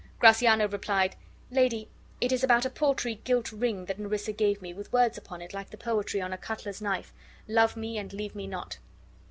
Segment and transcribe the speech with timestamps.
[0.17, 1.15] Gratiano replied,
[1.51, 1.87] "Lady,
[2.19, 5.53] it is about a paltry gilt ring that Nerissa gave me, with words upon it
[5.53, 7.13] like the poetry on a cutler's knife:
[7.47, 8.79] 'Love me, and leave me not.